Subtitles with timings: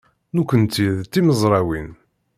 [0.35, 1.89] Nekkenti d timezrawin.